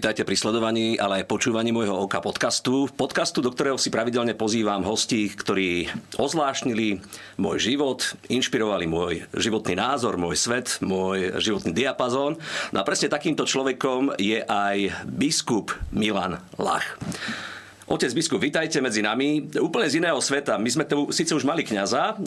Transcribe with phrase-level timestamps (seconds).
[0.00, 2.88] Vítajte pri sledovaní, ale aj počúvaní môjho oka podcastu.
[2.88, 7.04] Podcastu, do ktorého si pravidelne pozývam hostí, ktorí ozvláštnili
[7.36, 12.40] môj život, inšpirovali môj životný názor, môj svet, môj životný diapazón.
[12.72, 16.96] No a presne takýmto človekom je aj biskup Milan Lach.
[17.90, 19.50] Otec biskup, vítajte medzi nami.
[19.50, 20.62] Úplne z iného sveta.
[20.62, 22.22] My sme tu síce už mali kňaza,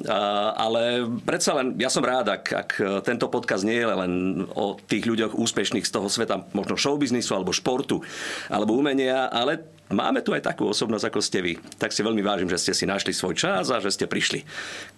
[0.59, 2.70] ale predsa len ja som rád, ak, ak
[3.08, 7.55] tento podcast nie je len o tých ľuďoch úspešných z toho sveta, možno showbiznisu alebo
[7.55, 8.04] športu
[8.52, 11.55] alebo umenia, ale máme tu aj takú osobnosť, ako ste vy.
[11.80, 14.43] Tak si veľmi vážim, že ste si našli svoj čas a že ste prišli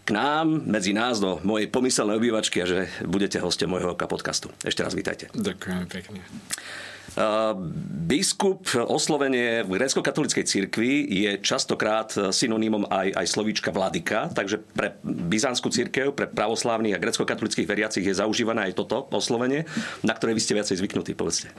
[0.01, 4.49] k nám, medzi nás, do mojej pomyselnej obývačky a že budete hostom môjho podcastu.
[4.65, 5.29] Ešte raz vítajte.
[5.37, 6.25] Ďakujem pekne.
[8.05, 15.71] Biskup, oslovenie v grécko-katolíckej cirkvi je častokrát synonymom aj, aj slovíčka vladyka, takže pre byzantskú
[15.71, 19.63] cirkev, pre pravoslávnych a grécko-katolických veriacich je zaužívané aj toto oslovenie,
[20.03, 21.55] na ktoré vy ste viacej zvyknutí, povedzte.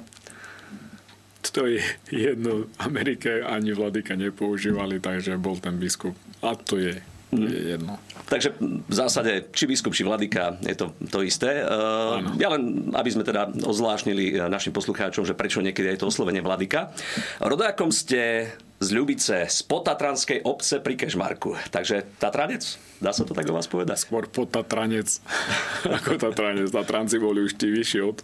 [1.57, 1.81] To je
[2.13, 6.13] jedno, Amerike ani vladyka nepoužívali, takže bol ten biskup.
[6.45, 7.01] A to je
[7.45, 8.01] je jedno.
[8.27, 11.63] Takže v zásade, či biskup, či vladyka, je to to isté.
[11.63, 12.35] Ano.
[12.41, 16.91] Ja len, aby sme teda ozvláštnili našim poslucháčom, že prečo niekedy je to oslovenie vladyka.
[17.39, 21.57] Rodákom ste z Ľubice, z potatranskej obce pri Kešmarku.
[21.73, 22.61] Takže Tatranec?
[23.01, 23.97] Dá sa to tak o vás povedať?
[24.05, 25.09] Skôr potatranec
[26.03, 26.69] ako Tatranec.
[26.69, 28.21] Tatranci boli už tí vyššie od,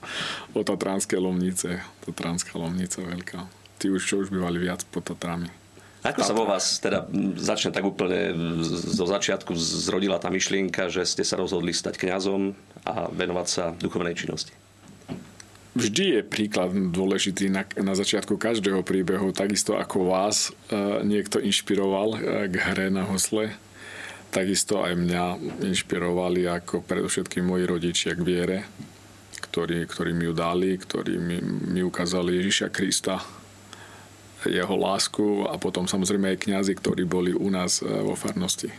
[0.52, 1.80] od Tatranskej Lomnice.
[2.04, 3.38] Tatranská Lomnica veľká.
[3.80, 5.61] Tí už čo už bývali viac pod Tatrami.
[6.02, 7.06] Ako sa vo vás, teda
[7.38, 8.34] začne tak úplne
[8.66, 14.18] zo začiatku zrodila tá myšlienka, že ste sa rozhodli stať kňazom a venovať sa duchovnej
[14.18, 14.50] činnosti?
[15.78, 22.08] Vždy je príklad dôležitý na, na začiatku každého príbehu, takisto ako vás e, niekto inšpiroval
[22.12, 22.18] e,
[22.50, 23.54] k hre na hosle,
[24.34, 25.24] takisto aj mňa
[25.64, 28.58] inšpirovali ako predovšetkým moji rodičia k viere,
[29.48, 31.38] ktorí, ktorí mi ju dali, ktorí mi,
[31.72, 33.22] mi ukázali Ježiša Krista
[34.46, 38.72] jeho lásku a potom samozrejme aj kňazi, ktorí boli u nás e, vo farnosti.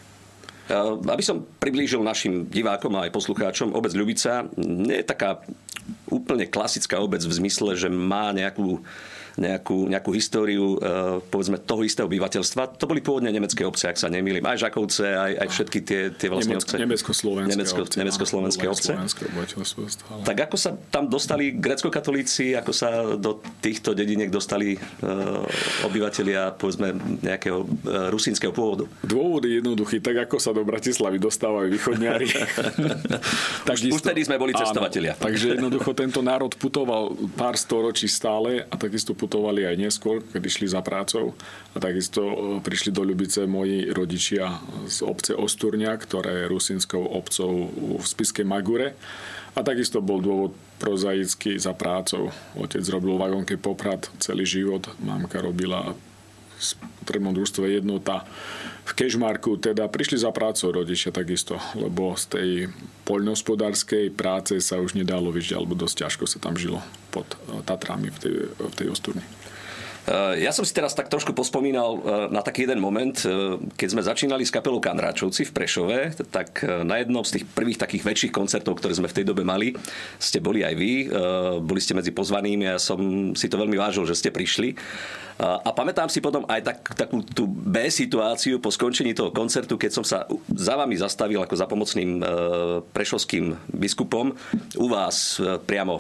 [1.04, 5.44] Aby som priblížil našim divákom a aj poslucháčom, obec Ľubica nie je taká
[6.08, 8.80] úplne klasická obec v zmysle, že má nejakú
[9.34, 12.78] nejakú, nejakú históriu e, povedzme toho istého obyvateľstva.
[12.78, 14.46] To boli pôvodne nemecké obce, ak sa nemýlim.
[14.46, 16.78] Aj Žakovce, aj, aj všetky tie, tie vlastne obce.
[16.78, 17.98] Nemecko-slovenské Nemecko, obce.
[17.98, 18.92] Nemecko-slovenské obce.
[20.22, 25.42] Tak ako sa tam dostali grecko-katolíci, ako sa do týchto dediniek dostali uh,
[25.90, 26.94] obyvateľia povedzme
[27.26, 28.86] nejakého uh, rusínskeho pôvodu?
[29.02, 32.30] Dôvod je jednoduchý, tak ako sa do Bratislavy dostávajú východniari.
[33.66, 35.18] tak už, už vtedy sme boli cestovatelia.
[35.18, 40.68] takže jednoducho tento národ putoval pár storočí stále a takisto putovali aj neskôr, keď išli
[40.68, 41.32] za prácou.
[41.72, 44.60] A takisto e, prišli do Ľubice moji rodičia
[44.92, 49.00] z obce Osturňa, ktorá je rusinskou obcov v Spiskej Magure.
[49.56, 50.52] A takisto bol dôvod
[50.84, 52.36] prozaický za prácou.
[52.60, 53.56] Otec robil v vagonke
[54.20, 55.96] celý život, mamka robila
[56.64, 58.24] v potrebnom družstve jednota
[58.84, 62.50] v Kežmarku, teda prišli za prácou rodičia takisto, lebo z tej
[63.08, 66.80] poľnohospodárskej práce sa už nedalo vyžiť, alebo dosť ťažko sa tam žilo
[67.12, 69.24] pod eh, Tatrami v tej, v tej ostúrni.
[70.04, 73.16] Eh, ja som si teraz tak trošku pospomínal eh, na taký jeden moment,
[73.80, 78.04] keď sme začínali s kapelou Kandráčovci v Prešove, tak na jednom z tých prvých takých
[78.04, 79.72] väčších koncertov, ktoré sme v tej dobe mali,
[80.20, 80.92] ste boli aj vy,
[81.64, 84.76] boli ste medzi pozvanými a ja som si to veľmi vážil, že ste prišli.
[85.42, 89.92] A pamätám si potom aj tak, takú tú B situáciu po skončení toho koncertu, keď
[89.92, 92.22] som sa za vami zastavil ako za pomocným
[92.94, 94.38] prešovským biskupom
[94.78, 96.00] u vás priamo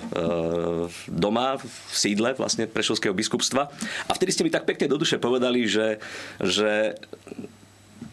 [1.09, 3.73] doma v sídle vlastne prešovského biskupstva.
[4.07, 5.99] A vtedy ste mi tak pekne do duše povedali, že,
[6.41, 6.97] že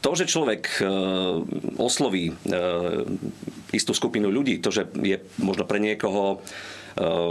[0.00, 0.80] to, že človek
[1.76, 2.32] osloví
[3.70, 6.40] istú skupinu ľudí, to, že je možno pre niekoho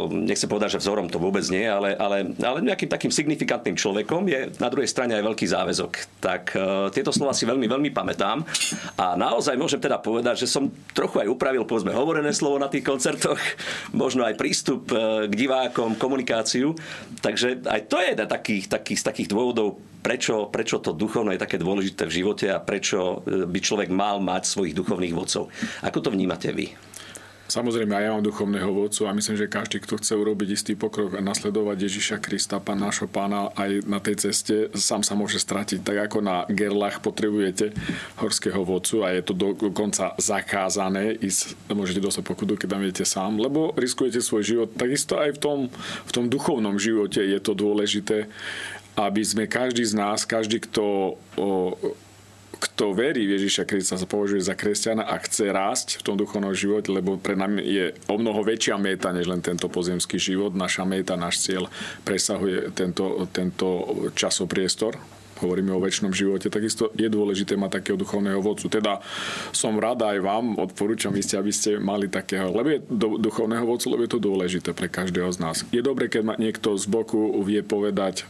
[0.10, 4.50] nechcem povedať, že vzorom to vôbec nie, ale, ale, ale nejakým takým signifikantným človekom je
[4.58, 5.92] na druhej strane aj veľký záväzok.
[6.24, 6.60] Tak e,
[6.96, 8.44] tieto slova si veľmi, veľmi pamätám
[8.96, 12.88] a naozaj môžem teda povedať, že som trochu aj upravil povedzme hovorené slovo na tých
[12.88, 13.40] koncertoch,
[13.92, 16.74] možno aj prístup e, k divákom, komunikáciu.
[17.20, 21.44] Takže aj to je jeden takých, takých, z takých dôvodov, prečo, prečo to duchovno je
[21.44, 25.52] také dôležité v živote a prečo e, by človek mal mať svojich duchovných vodcov.
[25.84, 26.89] Ako to vnímate vy?
[27.50, 31.18] Samozrejme, aj ja mám duchovného vodcu a myslím, že každý, kto chce urobiť istý pokrok
[31.18, 35.82] a nasledovať Ježiša Krista, pán nášho pána, aj na tej ceste sám sa môže stratiť.
[35.82, 37.74] Tak ako na gerlách potrebujete
[38.22, 43.42] horského vodcu a je to dokonca zakázané ísť, môžete dostať pokutu, keď tam idete sám,
[43.42, 44.70] lebo riskujete svoj život.
[44.78, 45.60] Takisto aj v tom,
[46.06, 48.30] v tom duchovnom živote je to dôležité,
[48.94, 51.74] aby sme každý z nás, každý, kto o,
[52.60, 56.52] kto verí v Ježiša Krista, sa považuje za kresťana a chce rásť v tom duchovnom
[56.52, 60.52] živote, lebo pre nami je o mnoho väčšia meta, než len tento pozemský život.
[60.52, 61.72] Naša meta, náš cieľ
[62.04, 63.68] presahuje tento, tento
[64.12, 65.00] časopriestor,
[65.40, 68.68] hovoríme o väčšnom živote, takisto je dôležité mať takého duchovného vodcu.
[68.68, 69.00] Teda
[69.56, 73.64] som rada aj vám, odporúčam vy ste, aby ste mali takého, lebo je do, duchovného
[73.64, 75.64] vodcu, lebo je to dôležité pre každého z nás.
[75.72, 78.28] Je dobre, keď ma niekto z boku vie povedať,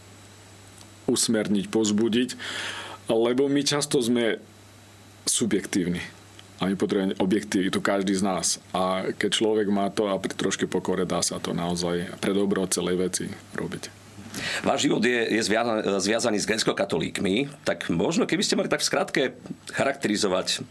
[1.10, 2.30] usmerniť, pozbudiť,
[3.16, 4.38] lebo my často sme
[5.26, 6.02] subjektívni.
[6.60, 8.60] A my potrebujeme objektivitu, každý z nás.
[8.76, 12.68] A keď človek má to a pri troške pokore dá sa to naozaj pre dobro
[12.68, 13.26] celej veci
[13.56, 13.84] robiť.
[14.62, 15.42] Váš život je, je
[16.04, 19.22] zviazaný s grecko-katolíkmi, tak možno keby ste mali tak v skratke
[19.72, 20.64] charakterizovať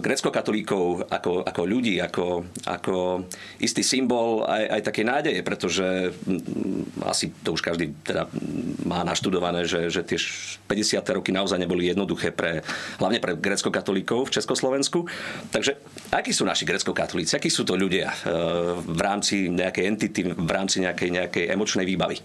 [0.00, 3.26] grecko-katolíkov ako, ako ľudí, ako, ako
[3.60, 8.30] istý symbol aj, aj také nádeje, pretože mm, asi to už každý teda
[8.86, 10.16] má naštudované, že, že tie
[10.70, 11.02] 50.
[11.20, 12.64] roky naozaj neboli jednoduché pre,
[13.02, 15.04] hlavne pre grecko-katolíkov v Československu.
[15.52, 15.76] Takže
[16.14, 20.80] akí sú naši grecko-katolíci, akí sú to ľudia uh, v rámci nejakej entity, v rámci
[20.80, 22.16] nejakej, nejakej emočnej výbavy?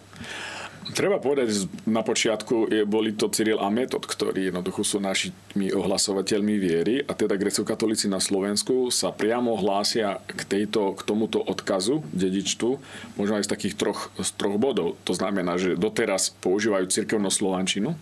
[0.92, 6.96] Treba povedať, na počiatku boli to Cyril a Metod, ktorí jednoducho sú našimi ohlasovateľmi viery
[7.08, 12.72] a teda grecko-katolíci na Slovensku sa priamo hlásia k, tejto, k tomuto odkazu, dedičstvu,
[13.16, 15.00] možno aj z takých troch, z troch bodov.
[15.08, 17.96] To znamená, že doteraz používajú cirkevnú slovančinu,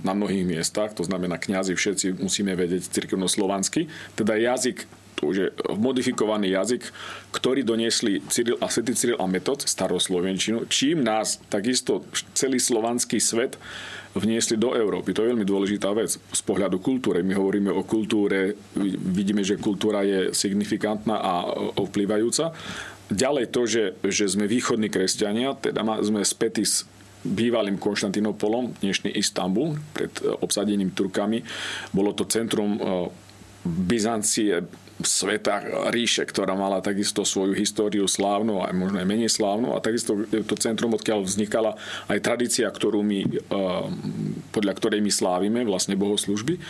[0.00, 4.88] na mnohých miestach, to znamená kňazi všetci musíme vedieť cirkevno-slovansky, teda jazyk
[5.22, 6.82] už je modifikovaný jazyk,
[7.30, 13.60] ktorý doniesli Cyril a Svetý Cyril a Metod, staroslovenčinu, čím nás takisto celý slovanský svet
[14.10, 15.14] vniesli do Európy.
[15.14, 17.22] To je veľmi dôležitá vec z pohľadu kultúry.
[17.22, 18.58] My hovoríme o kultúre,
[19.14, 21.32] vidíme, že kultúra je signifikantná a
[21.78, 22.50] ovplyvajúca.
[23.10, 26.86] Ďalej to, že, že sme východní kresťania, teda sme spätí s
[27.20, 31.44] bývalým Konštantinopolom, dnešný Istanbul, pred obsadením Turkami.
[31.92, 32.80] Bolo to centrum
[33.60, 34.64] Byzancie,
[35.02, 40.24] sveta ríše, ktorá mala takisto svoju históriu slávnu a možno aj menej slávnu a takisto
[40.28, 41.76] to centrum, odkiaľ vznikala
[42.08, 43.38] aj tradícia, ktorú my, eh,
[44.52, 46.60] podľa ktorej my slávime, vlastne bohoslužby.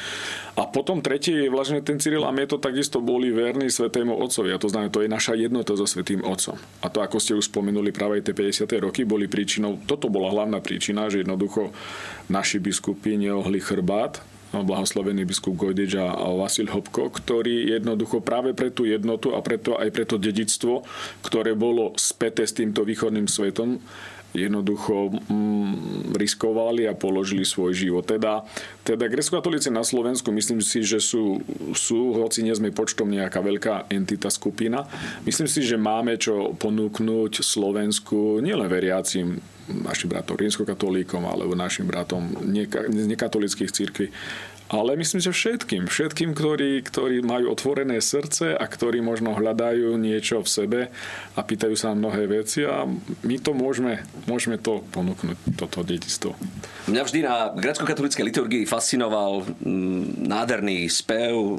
[0.59, 4.53] A potom tretie je vlastne ten Cyril a to takisto boli verní svetému otcovi.
[4.53, 6.57] A to znamená, to je naša jednota so svetým otcom.
[6.83, 8.67] A to, ako ste už spomenuli, práve tie 50.
[8.81, 11.71] roky boli príčinou, toto bola hlavná príčina, že jednoducho
[12.29, 18.83] naši biskupy neohli chrbát blahoslavený biskup Gojdič a Vasil Hopko, ktorý jednoducho práve pre tú
[18.83, 20.83] jednotu a preto aj pre to dedictvo,
[21.23, 23.79] ktoré bolo späté s týmto východným svetom,
[24.35, 28.07] jednoducho mm, riskovali a položili svoj život.
[28.07, 28.47] Teda,
[28.87, 31.43] teda grecko-katolíci na Slovensku myslím si, že sú,
[31.75, 34.87] sú, hoci nie sme počtom nejaká veľká entita skupina,
[35.27, 42.27] myslím si, že máme čo ponúknuť Slovensku nielen veriacim našim bratom rímskokatolíkom alebo našim bratom
[42.91, 44.11] z nekatolických církví,
[44.71, 50.47] ale myslím, že všetkým, všetkým, ktorí, ktorí majú otvorené srdce a ktorí možno hľadajú niečo
[50.47, 50.81] v sebe
[51.35, 52.87] a pýtajú sa na mnohé veci a
[53.27, 53.99] my to môžeme,
[54.31, 56.39] môžeme to ponúknuť, toto detistvo.
[56.87, 61.35] Mňa vždy na grecko-katolíckej liturgii fascinoval mm, nádherný spev.
[61.35, 61.51] E,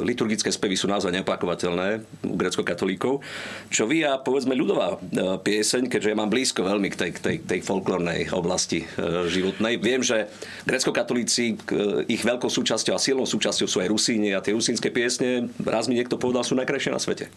[0.00, 3.20] liturgické spevy sú naozaj neopakovateľné u grecko-katolíkov.
[3.68, 7.18] Čo vy a povedzme ľudová e, pieseň, keďže ja mám blízko veľmi k tej, k
[7.20, 9.76] tej, tej folklórnej oblasti e, životnej.
[9.84, 10.32] Viem, že
[10.64, 11.60] grecko-katolíci
[12.06, 15.98] ich veľkou súčasťou a silnou súčasťou sú aj Rusíni a tie rusínske piesne, raz mi
[15.98, 17.30] niekto povedal, sú najkrajšie na svete.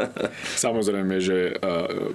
[0.64, 2.10] Samozrejme, že uh,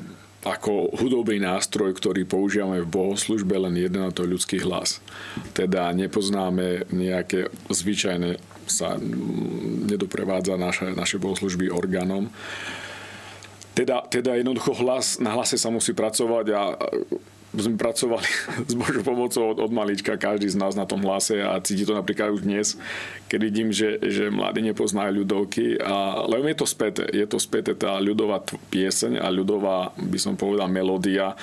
[0.47, 5.03] ako hudobný nástroj, ktorý používame v bohoslužbe, len jeden a to je ľudský hlas.
[5.51, 8.99] Teda nepoznáme nejaké zvyčajné, sa
[9.87, 12.27] nedoprevádza naše, naše bohoslužby orgánom.
[13.71, 16.61] Teda, teda jednoducho hlas, na hlase sa musí pracovať a
[17.57, 18.29] sme pracovali
[18.71, 21.97] s Božou pomocou od, od malička, každý z nás na tom hlase a cíti to
[21.97, 22.77] napríklad už dnes,
[23.27, 25.81] keď vidím, že, že mladí nepoznajú ľudovky.
[25.81, 30.33] A, lebo je to späté, je to späté tá ľudová pieseň a ľudová, by som
[30.37, 31.33] povedal, melódia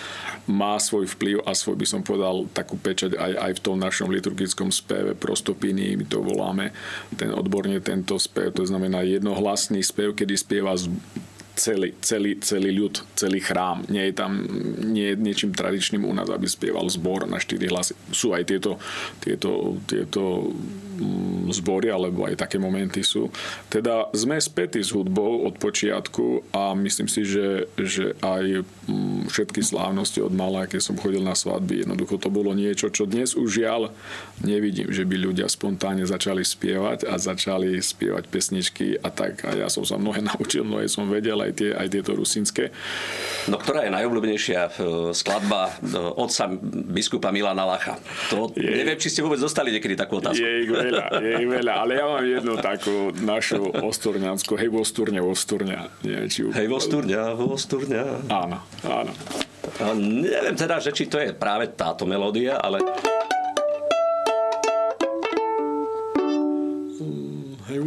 [0.46, 4.08] má svoj vplyv a svoj, by som povedal, takú pečať aj, aj v tom našom
[4.08, 6.70] liturgickom speve prostopiny, my to voláme,
[7.18, 10.72] ten odborne tento spev, to znamená jednohlasný spev, kedy spieva
[11.54, 13.86] celý, celý, celý ľud, celý chrám.
[13.88, 14.32] Nie je tam
[14.82, 17.94] nie je niečím tradičným u nás, aby spieval zbor na štyri hlasy.
[18.10, 18.78] Sú aj tieto,
[19.22, 20.50] tieto, tieto
[21.50, 23.28] zbory, alebo aj také momenty sú.
[23.68, 29.60] Teda sme spätí s hudbou od počiatku a myslím si, že, že aj mm, všetky
[29.60, 33.64] slávnosti od mala, keď som chodil na svadby, jednoducho to bolo niečo, čo dnes už
[33.64, 33.94] žiaľ
[34.42, 39.46] nevidím, že by ľudia spontánne začali spievať a začali spievať pesničky a tak.
[39.46, 42.74] A ja som sa mnohé naučil, mnohé som vedel, aj, tie, aj tieto rusínske.
[43.46, 44.70] No ktorá je najobľúbenejšia e,
[45.12, 46.50] skladba e, otca
[46.90, 48.00] biskupa Milana Lacha?
[48.32, 50.42] To je, neviem, či ste vôbec dostali niekedy takú otázku.
[50.42, 55.78] Je veľa, je ich veľa, ale ja mám jednu takú našu osturňanskú, hej, osturňa, osturňa.
[56.04, 58.04] Nie, či Hej, osturňa, osturňa.
[58.28, 59.12] Áno, áno.
[59.80, 62.84] A neviem teda, že či to je práve táto melódia, ale...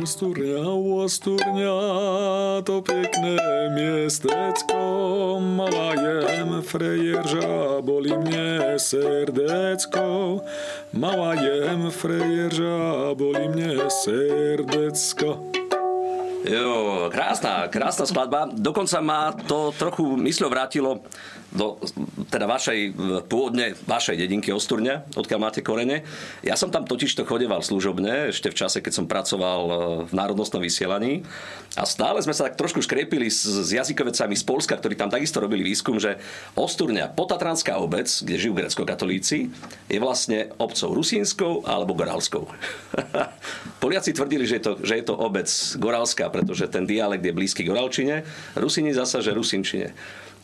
[0.07, 0.63] Hej, Usturňa,
[1.03, 1.75] Usturňa,
[2.63, 3.35] to pekné
[3.75, 4.79] miestecko,
[5.35, 10.39] mala jem frejerža, boli mne srdecko,
[10.95, 15.43] mala jem frejerža, boli mne srdecko.
[16.47, 18.47] Jo, krásna, krásna skladba.
[18.47, 21.03] Dokonca ma to trochu mysľou vrátilo
[21.51, 21.79] do
[22.27, 22.91] teda vašej,
[23.31, 26.03] pôvodne vašej dedinky Osturňa, odkiaľ máte korene.
[26.43, 29.73] Ja som tam totiž to chodeval služobne, ešte v čase, keď som pracoval e,
[30.11, 31.23] v národnostnom vysielaní.
[31.79, 35.39] A stále sme sa tak trošku škrepili s, s jazykovecami z Polska, ktorí tam takisto
[35.39, 36.19] robili výskum, že
[36.57, 39.47] Osturňa, potatranská obec, kde žijú grecko-katolíci,
[39.87, 42.43] je vlastne obcov rusínskou alebo goralskou.
[43.83, 45.47] Poliaci tvrdili, že je, to, že je to obec
[45.79, 48.25] goralská, pretože ten dialekt je blízky goralčine,
[48.57, 49.93] Rusini zasa, že rusinčine.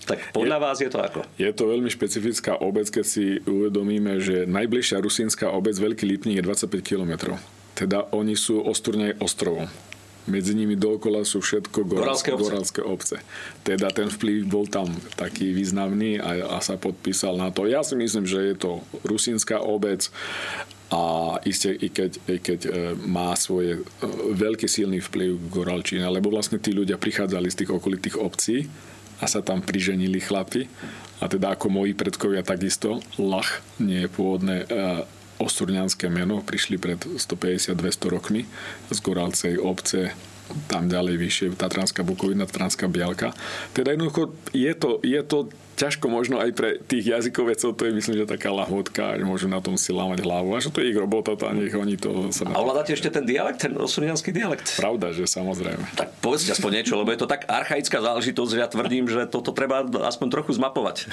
[0.03, 1.19] Tak podľa je, vás je to ako?
[1.39, 6.45] Je to veľmi špecifická obec, keď si uvedomíme, že najbližšia rusínska obec Veľký Lipník je
[6.45, 7.39] 25 km.
[7.73, 9.65] Teda oni sú osturnej ostrovom.
[10.23, 12.43] Medzi nimi dookola sú všetko goralské, obce.
[12.47, 13.15] goralské obce.
[13.59, 14.87] Teda ten vplyv bol tam
[15.19, 17.67] taký významný a, a sa podpísal na to.
[17.67, 18.71] Ja si myslím, že je to
[19.03, 20.07] rusínska obec
[20.95, 22.71] a iste i keď, i keď e,
[23.03, 28.15] má svoje e, veľký silný vplyv Goralčína, lebo vlastne tí ľudia prichádzali z tých okolitých
[28.15, 28.71] obcí
[29.19, 30.69] a sa tam priženili chlapi.
[31.21, 34.65] A teda ako moji predkovia takisto, Lach nie je pôvodné e,
[35.39, 38.41] osturňanské meno, prišli pred 150-200 rokmi
[38.91, 40.11] z Goralcej obce
[40.67, 43.31] tam ďalej vyššie, Tatranská Bukovina, Tatranská Bialka.
[43.71, 48.15] Teda jednoducho je to, je to ťažko možno aj pre tých jazykovecov, to je myslím,
[48.23, 50.53] že taká lahotka, že môžu na tom si lámať hlavu.
[50.53, 52.45] A že to je ich robota, to nech oni to sa...
[52.53, 54.77] A ovládate ešte ten dialekt, ten osunianský dialekt?
[54.77, 55.81] Pravda, že samozrejme.
[55.97, 59.49] Tak povedzte aspoň niečo, lebo je to tak archaická záležitosť, že ja tvrdím, že toto
[59.49, 61.09] treba aspoň trochu zmapovať.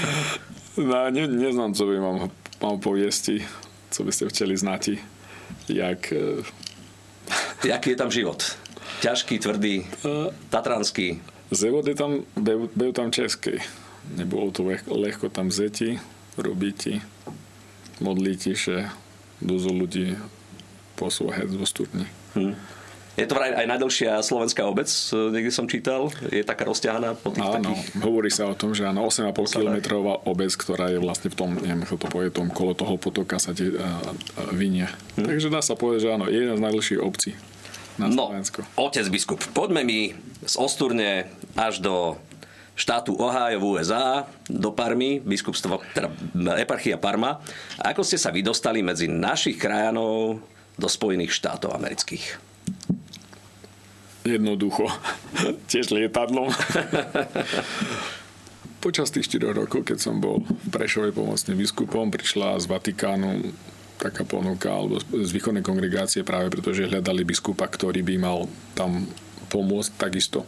[0.90, 2.18] no, ne, neznám, co by mám,
[2.58, 3.46] mám poviesti,
[3.94, 4.98] co by ste chceli znať,
[5.70, 6.10] jak...
[7.64, 8.40] Jaký je tam život?
[9.00, 9.86] Ťažký, tvrdý, e,
[10.52, 11.20] tatranský.
[11.48, 12.24] Zevod je tam,
[12.76, 13.60] bejú tam český
[14.12, 15.96] nebolo to ľahko tam zeti,
[16.36, 17.00] robíti,
[18.04, 18.92] modlíti, že
[19.40, 20.06] dosť ľudí
[21.00, 22.06] poslúhať zo studni.
[22.36, 22.54] Hmm.
[23.14, 24.90] Je to vraj aj najdlhšia slovenská obec,
[25.30, 28.02] niekde som čítal, je taká rozťahaná po tých áno, takých...
[28.02, 31.86] hovorí sa o tom, že áno, 8,5 kilometrová obec, ktorá je vlastne v tom, neviem,
[31.86, 34.90] ako to povie, tom kolo toho potoka sa tie, a, a, vinie.
[35.14, 35.30] Hmm.
[35.30, 37.38] Takže dá sa povedať, že áno, je jedna z najdlhších obcí
[37.98, 38.60] na no, Slovensku.
[38.74, 40.00] otec biskup, poďme mi
[40.42, 42.18] z Osturne až do
[42.74, 46.10] štátu Ohio v USA do Parmy, biskupstvo, teda
[46.58, 47.38] eparchia Parma.
[47.78, 50.42] Ako ste sa vydostali medzi našich krajanov
[50.74, 52.42] do Spojených štátov amerických?
[54.26, 54.90] Jednoducho.
[55.70, 56.50] Tiež lietadlom.
[58.84, 63.48] Počas tých 4 rokov, keď som bol v Prešovej pomocným biskupom, prišla z Vatikánu
[64.00, 69.06] taká ponuka alebo z východnej kongregácie práve preto, že hľadali biskupa, ktorý by mal tam
[69.48, 70.42] pomôcť takisto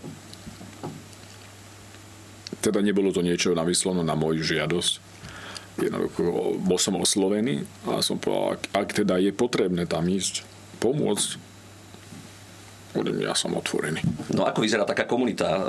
[2.66, 4.92] teda nebolo to niečo navyslono na moju žiadosť.
[5.78, 10.42] Jednoducho bol som oslovený a som povedal, ak, ak teda je potrebné tam ísť,
[10.82, 11.38] pomôcť,
[13.04, 14.00] ja som otvorený.
[14.32, 15.60] No ako vyzerá taká komunita e,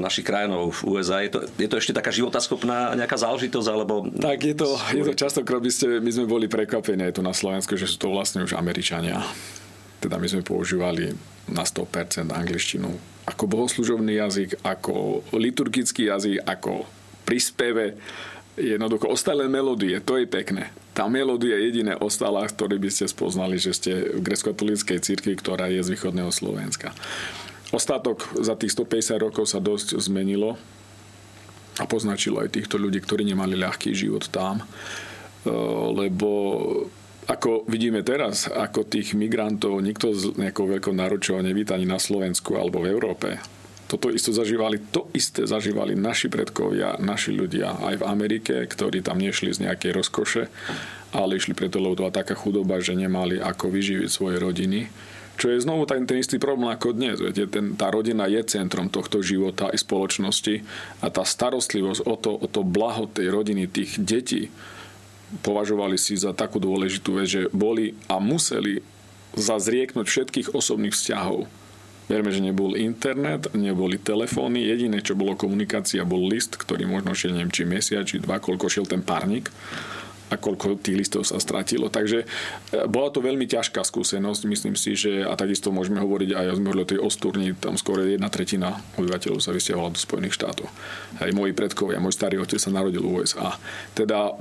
[0.00, 1.20] našich krajinov v USA?
[1.20, 3.68] Je to, je to ešte taká životaschopná nejaká záležitosť?
[3.68, 4.08] Alebo...
[4.08, 7.34] Tak je to, je to častokrát, by ste, my sme boli prekvapení aj tu na
[7.34, 9.20] Slovensku, že sú to vlastne už Američania.
[10.00, 11.12] Teda my sme používali
[11.50, 16.82] na 100% angličtinu ako bohoslužobný jazyk, ako liturgický jazyk, ako
[17.22, 17.94] prispeve.
[18.60, 20.68] Jednoducho ostali melódie, to je pekné.
[20.92, 25.72] Tá melódia je jediné ostala, ktorý by ste spoznali, že ste v grecko-katolíckej cirkvi, ktorá
[25.72, 26.92] je z východného Slovenska.
[27.72, 30.60] Ostatok za tých 150 rokov sa dosť zmenilo
[31.80, 34.60] a poznačilo aj týchto ľudí, ktorí nemali ľahký život tam,
[35.96, 36.30] lebo
[37.30, 42.58] ako vidíme teraz, ako tých migrantov nikto z nejakou veľkou náročou nevíta ani na Slovensku
[42.58, 43.38] alebo v Európe.
[43.90, 49.18] Toto isto zažívali, to isté zažívali naši predkovia, naši ľudia aj v Amerike, ktorí tam
[49.18, 50.46] nešli z nejakej rozkoše,
[51.10, 54.86] ale išli preto, lebo to bola taká chudoba, že nemali ako vyživiť svoje rodiny.
[55.34, 57.18] Čo je znovu ten, ten istý problém ako dnes.
[57.18, 60.62] Viete, ten, tá rodina je centrom tohto života i spoločnosti
[61.02, 64.54] a tá starostlivosť o to, o to blaho tej rodiny, tých detí,
[65.42, 68.86] považovali si za takú dôležitú vec, že boli a museli
[69.34, 71.50] zazrieknúť všetkých osobných vzťahov.
[72.10, 77.38] Vieme, že nebol internet, neboli telefóny, jediné, čo bolo komunikácia, bol list, ktorý možno šiel
[77.38, 79.46] neviem, či mesiac, či dva, koľko šiel ten párnik
[80.30, 81.86] a koľko tých listov sa stratilo.
[81.86, 82.26] Takže e,
[82.86, 86.98] bola to veľmi ťažká skúsenosť, myslím si, že a takisto môžeme hovoriť aj o tej
[87.02, 90.66] Osturni, tam skôr jedna tretina obyvateľov sa vysťahovala do Spojených štátov.
[91.18, 93.58] Aj moji predkovia, môj starý otec sa narodil v USA.
[93.94, 94.34] Teda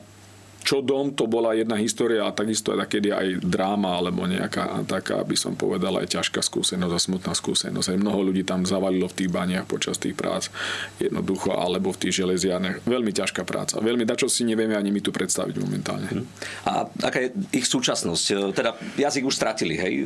[0.63, 5.35] čo dom, to bola jedna história a takisto aj aj dráma alebo nejaká taká, by
[5.39, 7.95] som povedal, aj ťažká skúsenosť a smutná skúsenosť.
[7.95, 10.51] Aj mnoho ľudí tam zavalilo v tých baniach počas tých prác
[10.99, 12.83] jednoducho, alebo v tých železiarnech.
[12.83, 13.79] Veľmi ťažká práca.
[13.79, 16.09] Veľmi dačo si nevieme ani my tu predstaviť momentálne.
[16.11, 16.23] Mhm.
[16.67, 16.71] A
[17.07, 18.53] aká je ich súčasnosť?
[18.53, 20.05] Teda jazyk už stratili, hej?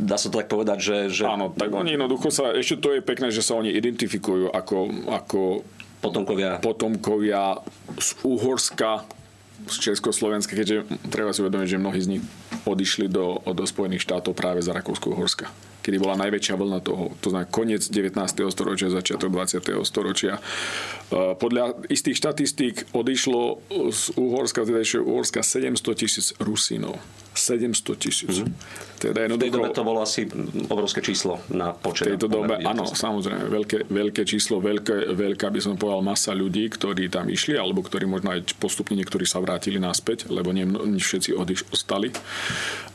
[0.00, 0.96] Dá sa to tak povedať, že...
[1.12, 1.24] že...
[1.28, 4.78] Áno, tak oni jednoducho sa, ešte to je pekné, že sa oni identifikujú ako,
[5.12, 5.40] ako
[6.00, 6.58] potomkovia.
[6.58, 7.60] potomkovia
[8.00, 9.04] z Uhorska,
[9.68, 12.22] z Československa, keďže treba si uvedomiť, že mnohí z nich
[12.64, 17.50] odišli do, do Spojených štátov práve za Rakúsko-Horska kedy bola najväčšia vlna toho, to znamená
[17.50, 18.14] koniec 19.
[18.54, 19.74] storočia, začiatok 20.
[19.82, 20.38] storočia.
[20.38, 23.58] E, podľa istých štatistík odišlo
[23.90, 26.94] z Uhorska, teda ešte Uhorska 700 tisíc Rusínov.
[27.34, 28.30] 700 tisíc.
[28.30, 28.54] Mm-hmm.
[29.02, 30.30] Teda v tej dobe to bolo asi
[30.70, 32.06] obrovské číslo na počet.
[32.06, 36.70] V tejto dobe, áno, samozrejme, veľké, veľké číslo, veľké, veľká by som povedal masa ľudí,
[36.70, 41.02] ktorí tam išli, alebo ktorí možno aj postupne niektorí sa vrátili naspäť, lebo nie, nie
[41.02, 42.14] všetci odiš, ostali.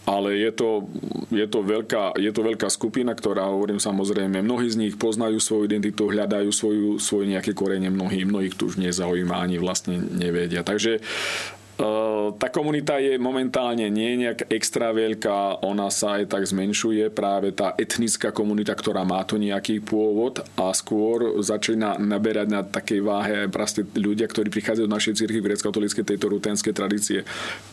[0.05, 0.85] Ale je to,
[1.33, 5.65] je, to veľká, je to veľká skupina, ktorá, hovorím samozrejme, mnohí z nich poznajú svoju
[5.65, 10.61] identitu, hľadajú svoju, svoje nejaké korene, mnohí, mnohých tu už nezaujíma, ani vlastne nevedia.
[10.61, 11.01] Takže
[12.39, 17.75] tá komunita je momentálne nie nejak extra veľká, ona sa aj tak zmenšuje, práve tá
[17.75, 23.83] etnická komunita, ktorá má to nejaký pôvod a skôr začína naberať na takej váhe proste
[23.91, 27.19] ľudia, ktorí prichádzajú do našej cirkvi grecko-katolíckej tejto rutenskej tradície.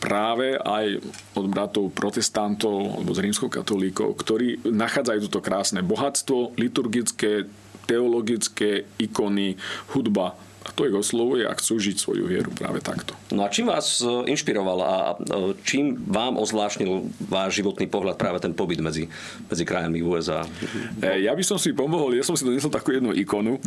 [0.03, 0.99] Práve aj
[1.39, 7.47] od bratov protestantov alebo z rímskokatolíkov, ktorí nachádzajú toto krásne bohatstvo, liturgické,
[7.87, 9.55] teologické ikony,
[9.95, 10.35] hudba,
[10.73, 13.13] to ich oslovuje a chcú žiť svoju vieru práve takto.
[13.29, 18.41] No a čím vás e, inšpiroval a e, čím vám ozvláštnil váš životný pohľad práve
[18.41, 19.05] ten pobyt medzi,
[19.49, 20.49] medzi krajami USA?
[20.97, 23.61] E, ja by som si pomohol, ja som si donesol takú jednu ikonu.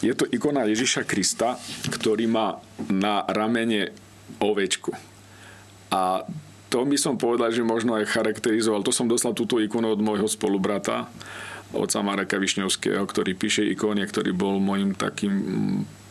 [0.00, 1.60] Je to ikona Ježiša Krista,
[1.92, 2.56] ktorý má
[2.88, 3.92] na ramene
[4.40, 4.96] ovečku.
[5.92, 6.24] A
[6.72, 8.82] to by som povedal, že možno aj charakterizoval.
[8.82, 11.06] To som dostal túto ikonu od môjho spolubrata,
[11.74, 15.34] oca Mareka Višňovského, ktorý píše ikónie, ktorý bol môjim takým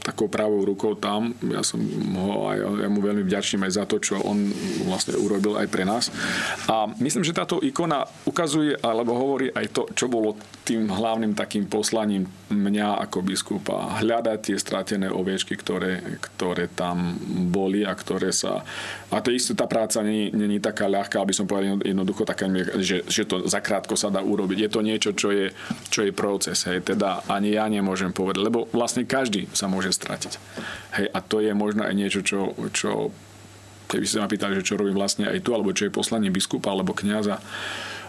[0.04, 1.34] takou pravou rukou tam.
[1.50, 1.82] Ja som
[2.18, 4.50] ho aj, ja mu veľmi vďačný aj za to, čo on
[4.86, 6.14] vlastne urobil aj pre nás.
[6.70, 11.70] A myslím, že táto ikona ukazuje alebo hovorí aj to, čo bolo tým hlavným takým
[11.70, 14.02] poslaním mňa ako biskupa.
[14.02, 17.18] Hľadať tie stratené oviečky, ktoré, ktoré tam
[17.50, 18.62] boli a ktoré sa...
[19.10, 22.50] A to isté, tá práca není, není taká ľahká, aby som povedal jednoducho taká,
[22.82, 24.58] že, že to zakrátko sa dá urobiť.
[24.66, 25.50] Je to niečo, čo je,
[25.90, 26.58] čo je proces.
[26.66, 26.86] Hej.
[26.86, 30.34] Teda ani ja nemôžem povedať, lebo vlastne každý sa môže stratiť.
[31.02, 33.12] Hej, a to je možno aj niečo, čo, čo
[33.90, 36.74] keby ste ma pýtali, že čo robím vlastne aj tu, alebo čo je poslanie biskupa
[36.74, 37.38] alebo kniaza,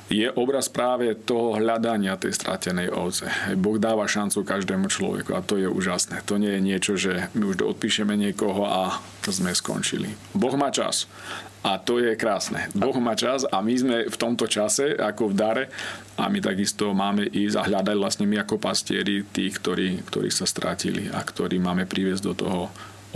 [0.06, 3.26] je obraz práve toho hľadania tej stratenej ovce.
[3.58, 6.22] Boh dáva šancu každému človeku a to je úžasné.
[6.30, 10.14] To nie je niečo, že my už odpíšeme niekoho a sme skončili.
[10.30, 11.10] Boh má čas.
[11.66, 12.70] A to je krásne.
[12.78, 15.64] Boh má čas a my sme v tomto čase ako v dare
[16.14, 20.46] a my takisto máme ísť a hľadať vlastne my ako pastieri tých, ktorí, ktorí sa
[20.46, 22.62] strátili a ktorí máme priviesť do toho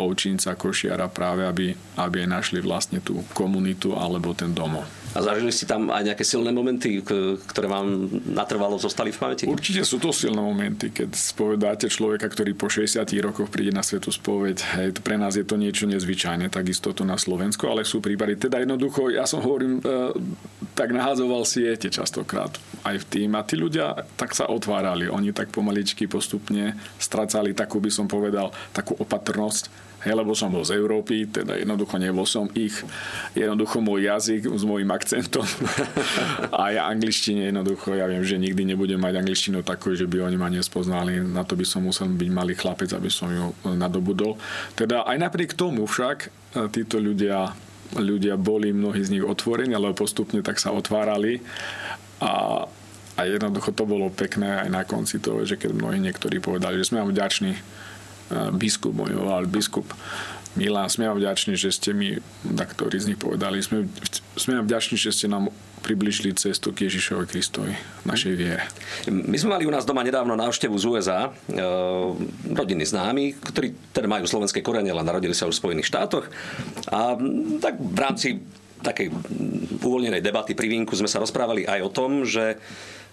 [0.02, 4.82] ovčinca, košiara práve, aby, aby našli vlastne tú komunitu alebo ten domov.
[5.10, 7.02] A zažili ste tam aj nejaké silné momenty,
[7.50, 9.42] ktoré vám natrvalo zostali v pamäti?
[9.50, 14.14] Určite sú to silné momenty, keď spovedáte človeka, ktorý po 60 rokoch príde na svetu
[14.14, 14.56] spoveď.
[14.78, 18.38] Hej, pre nás je to niečo nezvyčajné, takisto to na Slovensku, ale sú prípady.
[18.38, 20.14] Teda jednoducho, ja som hovorím, e,
[20.78, 22.54] tak naházoval siete častokrát
[22.86, 25.10] aj v tým a tí ľudia tak sa otvárali.
[25.10, 30.64] Oni tak pomaličky postupne stracali takú, by som povedal, takú opatrnosť Hej, lebo som bol
[30.64, 32.72] z Európy, teda jednoducho nebol som ich.
[33.36, 35.44] Jednoducho môj jazyk s môjim akcentom
[36.60, 40.40] a ja angličtine jednoducho, ja viem, že nikdy nebudem mať angličtinu takú, že by oni
[40.40, 41.20] ma nespoznali.
[41.20, 44.40] Na to by som musel byť malý chlapec, aby som ju nadobudol.
[44.72, 46.28] Teda aj napriek tomu však e,
[46.72, 47.52] títo ľudia,
[48.00, 51.44] ľudia boli, mnohí z nich otvorení, ale postupne tak sa otvárali
[52.24, 52.64] a
[53.20, 56.88] a jednoducho to bolo pekné aj na konci toho, že keď mnohí niektorí povedali, že
[56.88, 57.52] sme vám vďační
[58.54, 59.90] biskup, môj volal biskup,
[60.58, 63.86] Milá, sme vám vďační, že ste mi, tak ktorí z nich povedali, sme,
[64.34, 65.54] sme vám vďační, že ste nám
[65.86, 68.66] približili cestu k Ježišovi Kristovi, našej viere.
[69.06, 71.30] My sme mali u nás doma nedávno návštevu z USA, e,
[72.50, 76.26] rodiny známi, ktorí teda majú slovenské korene, ale narodili sa už v Spojených štátoch.
[76.90, 77.14] A
[77.62, 78.28] tak v rámci
[78.82, 79.14] takej
[79.80, 82.58] uvoľnenej debaty pri vínku sme sa rozprávali aj o tom, že,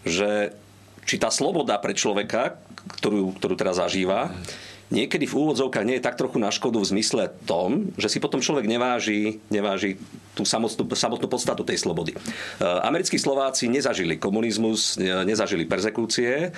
[0.02, 0.58] že
[1.06, 2.58] či tá sloboda pre človeka,
[3.00, 4.34] ktorú, ktorú teraz zažíva,
[4.88, 8.40] niekedy v úvodzovkách nie je tak trochu na škodu v zmysle tom, že si potom
[8.40, 10.00] človek neváži, neváži
[10.32, 12.16] tú samotnú, samotnú podstatu tej slobody.
[12.16, 12.18] E,
[12.64, 16.32] americkí Slováci nezažili komunizmus, nezažili persekúcie.
[16.48, 16.50] E,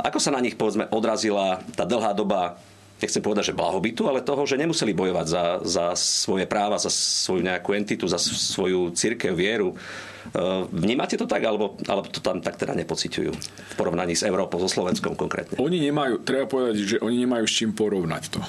[0.00, 2.58] ako sa na nich, povedzme, odrazila tá dlhá doba
[3.00, 7.40] nechcem povedať, že blahobytu, ale toho, že nemuseli bojovať za, za svoje práva, za svoju
[7.40, 9.72] nejakú entitu, za svoju církev, vieru.
[9.72, 14.60] Eh, vnímate to tak, alebo, alebo to tam tak teda nepociťujú v porovnaní s Európou,
[14.60, 15.56] so Slovenskom konkrétne?
[15.56, 18.40] Oni nemajú, treba povedať, že oni nemajú s čím porovnať to.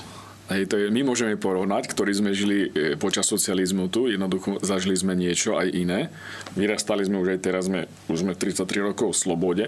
[0.51, 4.99] Hej, to je, my môžeme porovnať, ktorí sme žili eh, počas socializmu tu, jednoducho zažili
[4.99, 6.11] sme niečo aj iné.
[6.59, 9.65] Vyrastali sme už aj teraz, sme, už sme 33 rokov v slobode.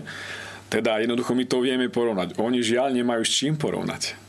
[0.67, 2.35] Teda jednoducho my to vieme porovnať.
[2.35, 4.23] Oni žiaľ nemajú s čím porovnať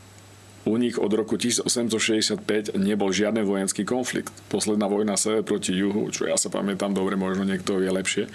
[0.65, 4.33] u nich od roku 1865 nebol žiadny vojenský konflikt.
[4.49, 8.25] Posledná vojna sever proti juhu, čo ja sa pamätám dobre, možno niekto vie lepšie,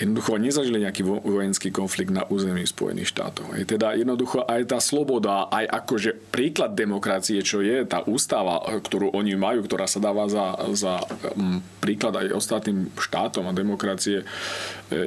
[0.00, 3.52] jednoducho nezažili nejaký vojenský konflikt na území Spojených štátov.
[3.60, 9.12] Je teda jednoducho aj tá sloboda, aj akože príklad demokracie, čo je tá ústava, ktorú
[9.12, 11.04] oni majú, ktorá sa dáva za, za
[11.36, 14.26] mm, príklad aj ostatným štátom a demokracie, e,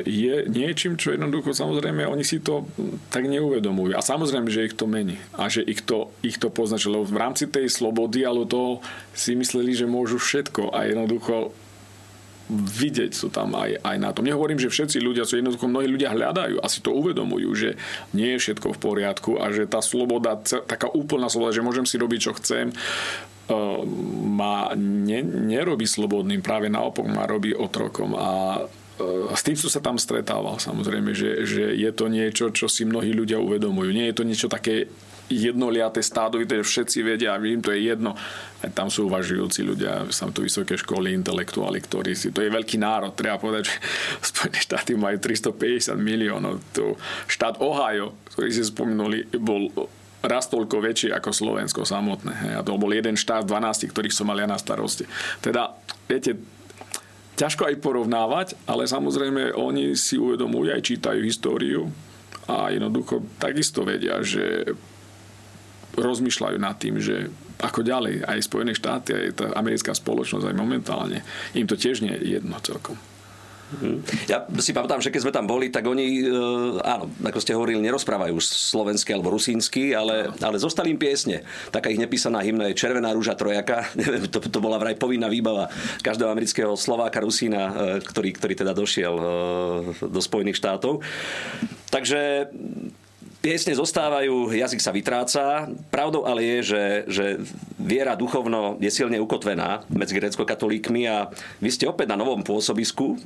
[0.06, 2.70] je niečím, čo jednoducho samozrejme oni si to
[3.10, 3.98] tak neuvedomujú.
[3.98, 7.02] A samozrejme, že ich to mení a že ich to, ich to poznačilo.
[7.02, 8.86] V rámci tej slobody, ale to
[9.18, 11.65] si mysleli, že môžu všetko a jednoducho
[12.50, 14.26] vidieť sú tam aj, aj na tom.
[14.26, 17.70] Nehovorím, že všetci ľudia sú jednoducho, mnohí ľudia hľadajú a si to uvedomujú, že
[18.14, 21.98] nie je všetko v poriadku a že tá sloboda, taká úplná sloboda, že môžem si
[21.98, 23.80] robiť, čo chcem, eh,
[24.30, 29.82] ma ne, nerobí slobodným, práve naopak ma robí otrokom a eh, s tým som sa
[29.82, 33.90] tam stretával samozrejme, že, že je to niečo, čo si mnohí ľudia uvedomujú.
[33.90, 34.86] Nie je to niečo také
[35.30, 38.14] jednoliaté stádo, kde všetci vedia im to je jedno.
[38.62, 42.30] Aj tam sú uvažujúci ľudia, sú tu vysoké školy, intelektuáli, ktorí si...
[42.30, 43.76] To je veľký národ, treba povedať, že
[44.30, 46.62] Spojené štáty majú 350 miliónov.
[46.74, 46.86] Tu
[47.26, 49.70] štát Ohio, ktorý si spomenuli, bol
[50.26, 52.58] raz toľko väčší ako Slovensko samotné.
[52.58, 55.06] A to bol jeden štát 12, ktorých som mal ja na starosti.
[55.42, 55.74] Teda,
[56.10, 56.38] viete,
[57.38, 61.90] ťažko aj porovnávať, ale samozrejme oni si uvedomujú aj čítajú históriu
[62.46, 64.74] a jednoducho takisto vedia, že
[65.96, 71.24] rozmýšľajú nad tým, že ako ďalej, aj Spojené štáty, aj tá americká spoločnosť, aj momentálne,
[71.56, 73.00] im to tiež nie je jedno celkom.
[73.66, 74.30] Mhm.
[74.30, 76.30] Ja si pamätám, že keď sme tam boli, tak oni, e,
[76.86, 81.42] áno, ako ste hovorili, nerozprávajú slovensky alebo rusínsky, ale, ale zostali im piesne.
[81.74, 83.90] Taká ich nepísaná hymna je Červená rúža trojaka.
[84.34, 85.66] to, to bola vraj povinná výbava
[86.06, 87.74] každého amerického Slováka, Rusína, e,
[88.06, 89.26] ktorý, ktorý teda došiel e,
[90.14, 91.02] do Spojených štátov.
[91.90, 92.52] Takže
[93.46, 95.70] Piesne zostávajú, jazyk sa vytráca.
[95.94, 97.26] Pravdou ale je, že, že
[97.78, 101.30] viera duchovno je silne ukotvená medzi grecko-katolíkmi a
[101.62, 103.18] vy ste opäť na novom pôsobisku, e,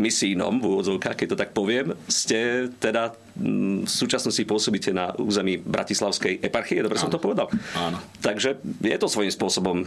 [0.00, 5.60] misínom, v úvodzovkách, keď to tak poviem, ste teda mm, v súčasnosti pôsobíte na území
[5.60, 7.04] Bratislavskej eparchie, dobre Áno.
[7.04, 7.52] som to povedal?
[7.76, 8.00] Áno.
[8.24, 9.84] Takže je to svojím spôsobom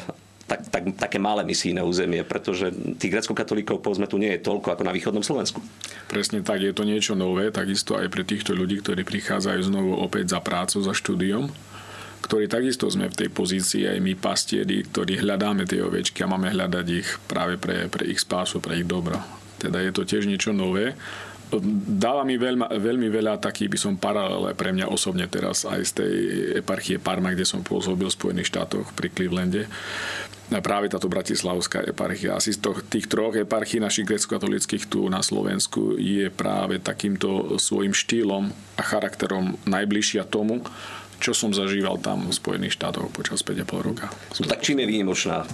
[0.50, 4.84] tak, tak, také malé misijné územie, pretože tých grecko-katolíkov povedzme tu nie je toľko ako
[4.84, 5.62] na východnom Slovensku.
[6.10, 10.34] Presne tak, je to niečo nové, takisto aj pre týchto ľudí, ktorí prichádzajú znovu opäť
[10.34, 11.54] za prácu, za štúdiom
[12.20, 16.52] ktorí takisto sme v tej pozícii, aj my pastieri, ktorí hľadáme tie ovečky a máme
[16.52, 19.18] hľadať ich práve pre, pre ich spásu, pre ich dobro.
[19.60, 20.96] Teda je to tiež niečo nové.
[21.90, 25.92] Dáva mi veľma, veľmi veľa takých, by som paralel pre mňa osobne teraz aj z
[25.98, 26.14] tej
[26.62, 29.66] eparchie Parma, kde som pôsobil v Spojených štátoch pri Clevelande
[30.58, 32.34] práve táto bratislavská eparchia.
[32.34, 38.50] Asi z tých troch eparchí našich grecko-katolických tu na Slovensku je práve takýmto svojim štýlom
[38.50, 40.66] a charakterom najbližšia tomu,
[41.22, 44.10] čo som zažíval tam v Spojených štátoch počas 5,5 roka.
[44.42, 45.46] No tak čím je výnimočná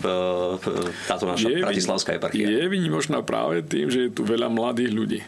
[1.10, 2.48] táto naša je, bratislavská eparchia?
[2.48, 5.22] Je výnimočná práve tým, že je tu veľa mladých ľudí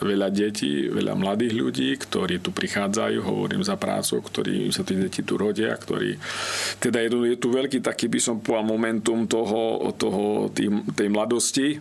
[0.00, 5.20] veľa detí, veľa mladých ľudí, ktorí tu prichádzajú, hovorím za prácu, ktorí sa tí deti
[5.22, 6.16] tu rodia, ktorí...
[6.80, 11.08] Teda je tu, je tu veľký taký, by som povedal, momentum toho, toho tý, tej
[11.08, 11.78] mladosti,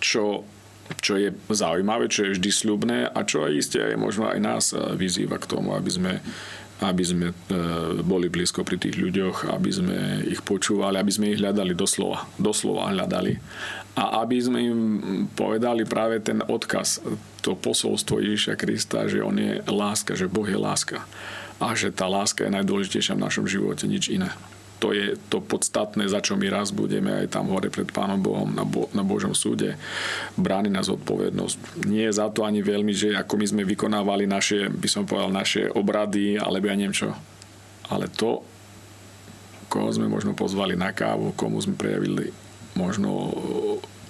[0.00, 0.46] čo
[0.98, 4.74] čo je zaujímavé, čo je vždy sľubné a čo aj isté aj možno aj nás
[4.74, 6.12] eh, vyzýva k tomu, aby sme
[6.80, 7.34] aby sme e,
[8.00, 12.88] boli blízko pri tých ľuďoch, aby sme ich počúvali, aby sme ich hľadali doslova, doslova
[12.88, 13.36] hľadali
[14.00, 14.80] a aby sme im
[15.36, 17.04] povedali práve ten odkaz,
[17.44, 21.04] to posolstvo Ježiša Krista, že on je láska, že Boh je láska
[21.60, 24.32] a že tá láska je najdôležitejšia v našom živote, nič iné.
[24.80, 28.48] To je to podstatné, za čo my raz budeme aj tam hore pred Pánom Bohom
[28.48, 29.76] na, Bo- na Božom súde.
[30.40, 31.84] Bráni nás odpovednosť.
[31.84, 35.28] Nie je za to ani veľmi, že ako my sme vykonávali naše, by som povedal,
[35.28, 37.12] naše obrady, alebo ja neviem čo.
[37.92, 38.40] Ale to,
[39.68, 42.32] koho sme možno pozvali na kávu, komu sme prejavili
[42.74, 43.36] možno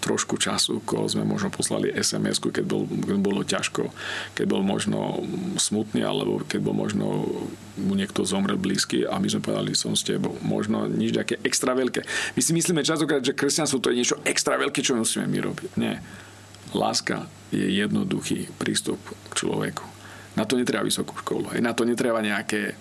[0.00, 3.92] trošku času, koho sme možno poslali sms keď, bol, keď bolo ťažko,
[4.32, 5.20] keď bol možno
[5.60, 7.28] smutný, alebo keď bol možno
[7.76, 10.36] mu niekto zomrel blízky a my sme povedali, som s tebou.
[10.40, 12.02] Možno nič také extra veľké.
[12.34, 15.70] My si myslíme častokrát, že kresťanstvo to je niečo extra veľké, čo musíme my robiť.
[15.76, 16.00] Nie.
[16.72, 18.98] Láska je jednoduchý prístup
[19.30, 19.84] k človeku.
[20.38, 22.78] Na to netreba vysokú školu, aj na to netreba nejaké...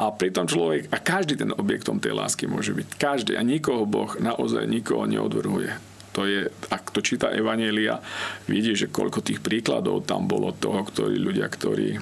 [0.00, 2.96] A pritom človek, a každý ten objektom tej lásky môže byť.
[2.96, 3.32] Každý.
[3.36, 8.00] A nikoho Boh naozaj nikoho neodvrhuje to je, ak to číta Evanielia,
[8.48, 12.00] vidí, že koľko tých príkladov tam bolo toho, ktorí ľudia, ktorí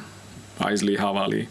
[0.62, 1.50] aj zlyhávali,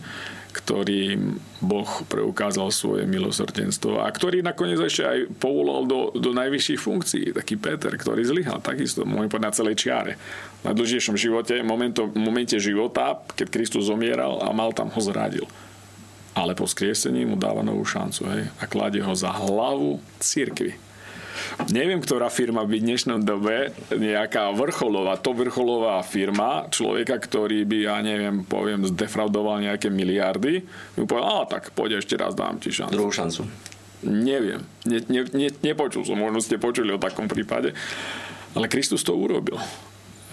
[0.56, 7.26] ktorým Boh preukázal svoje milosrdenstvo a ktorý nakoniec ešte aj povolal do, do najvyšších funkcií.
[7.36, 10.14] Taký Peter, ktorý zlyhal takisto, môžem povedať na celej čiare.
[10.64, 15.44] Na dlhšom živote, momento, momente života, keď Kristus zomieral a mal tam ho zradil.
[16.38, 20.93] Ale po skriesení mu dáva novú šancu hej, a kladie ho za hlavu církvy
[21.70, 27.78] neviem, ktorá firma by v dnešnom dobe nejaká vrcholová, to vrcholová firma, človeka, ktorý by,
[27.86, 30.66] ja neviem, poviem, zdefraudoval nejaké miliardy,
[30.98, 32.94] by povedal, a tak poď ešte raz, dám ti šancu.
[32.94, 33.46] Druhú šancu.
[34.04, 34.68] Neviem.
[34.84, 37.72] Ne, ne, ne, nepočul som, možno ste počuli o takom prípade.
[38.54, 39.58] Ale Kristus to urobil.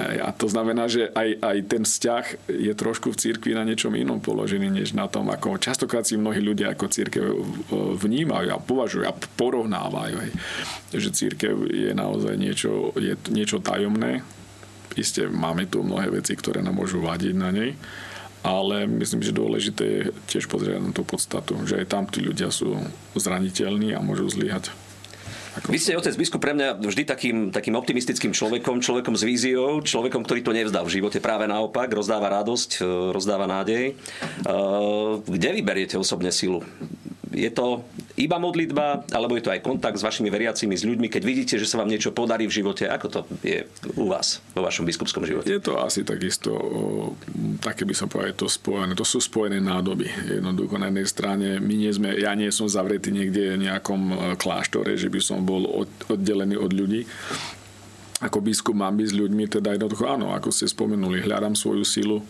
[0.01, 4.17] A to znamená, že aj, aj ten vzťah je trošku v cirkvi na niečom inom
[4.17, 7.25] položený, než na tom, ako častokrát si mnohí ľudia ako církev
[8.01, 10.17] vnímajú a považujú a porovnávajú.
[10.25, 10.33] Hej.
[10.97, 14.25] Že církev je naozaj niečo, je niečo tajomné.
[14.97, 17.77] Isté máme tu mnohé veci, ktoré nám môžu vadiť na nej,
[18.41, 22.49] ale myslím, že dôležité je tiež pozrieť na tú podstatu, že aj tam tí ľudia
[22.49, 22.75] sú
[23.15, 24.73] zraniteľní a môžu zlyhať.
[25.67, 30.23] Vy ste, otec biskup, pre mňa vždy takým, takým optimistickým človekom, človekom s víziou, človekom,
[30.23, 31.19] ktorý to nevzdá v živote.
[31.19, 33.93] Práve naopak, rozdáva radosť, e, rozdáva nádej.
[33.93, 33.95] E,
[35.27, 36.63] kde vyberiete osobne silu?
[37.31, 37.87] Je to
[38.19, 41.67] iba modlitba, alebo je to aj kontakt s vašimi veriacimi, s ľuďmi, keď vidíte, že
[41.67, 42.91] sa vám niečo podarí v živote?
[42.91, 45.47] Ako to je u vás, vo vašom biskupskom živote?
[45.47, 46.51] Je to asi takisto,
[47.63, 48.99] také by som povedal, to spojené.
[48.99, 50.11] To sú spojené nádoby.
[50.27, 54.15] Jednoducho na jednej strane, my nie sme, ja nie som zavretý niekde v nejakom e,
[54.35, 57.07] kláštore, že by som bol oddelený od ľudí
[58.21, 62.21] ako biskup mám byť s ľuďmi, teda jednoducho áno, ako ste spomenuli, hľadám svoju silu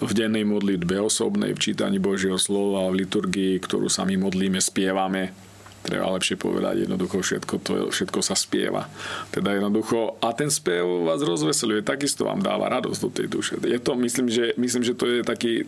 [0.00, 5.36] v dennej modlitbe osobnej, v čítaní Božieho slova, v liturgii, ktorú sa my modlíme, spievame,
[5.80, 8.88] treba lepšie povedať, jednoducho všetko, to, všetko sa spieva.
[9.32, 13.54] Teda jednoducho, a ten spev vás rozveseluje, takisto vám dáva radosť do tej duše.
[13.64, 15.64] Je to, myslím, že, myslím, že to je taký,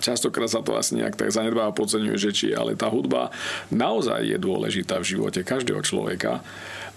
[0.00, 3.28] častokrát sa to asi nejak tak zanedbáva, podceňuje či, ale tá hudba
[3.68, 6.40] naozaj je dôležitá v živote každého človeka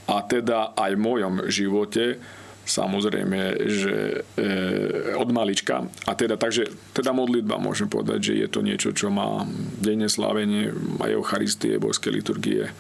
[0.08, 2.20] a teda aj v mojom živote
[2.64, 5.84] samozrejme, že e, od malička.
[6.08, 9.44] A teda, takže, teda modlitba môžem povedať, že je to niečo, čo má
[9.80, 10.72] denne slávenie,
[11.04, 12.72] aj Eucharistie, božské liturgie,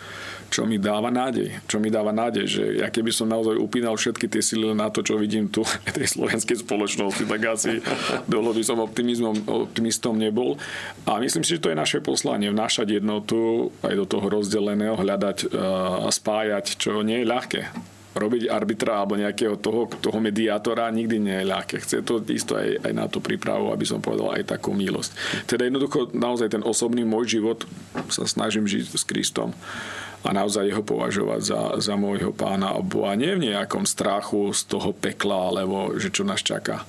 [0.53, 1.65] čo mi dáva nádej.
[1.65, 5.01] Čo mi dáva nádej, že ja keby som naozaj upínal všetky tie sily na to,
[5.01, 7.81] čo vidím tu v tej slovenskej spoločnosti, tak asi
[8.29, 10.55] dlho by som optimizmom, optimistom nebol.
[11.09, 15.51] A myslím si, že to je naše poslanie, vnášať jednotu aj do toho rozdeleného, hľadať
[16.05, 21.37] a spájať, čo nie je ľahké robiť arbitra alebo nejakého toho, toho mediátora nikdy nie
[21.41, 21.75] je ľahké.
[21.81, 25.43] Chce to isto aj, aj na tú prípravu, aby som povedal aj takú milosť.
[25.49, 27.65] Teda jednoducho naozaj ten osobný môj život
[28.13, 29.51] sa snažím žiť s Kristom
[30.23, 33.11] a naozaj jeho považovať za, za môjho pána a.
[33.19, 36.87] Nie v nejakom strachu z toho pekla, alebo že čo nás čaká